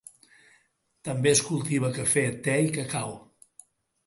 [1.09, 3.15] També es cultiva cafè, te i cacau.